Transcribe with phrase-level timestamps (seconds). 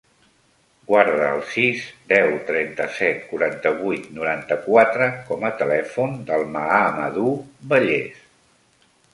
[0.91, 7.33] Guarda el sis, deu, trenta-set, quaranta-vuit, noranta-quatre com a telèfon del Mahamadou
[7.75, 8.27] Belles.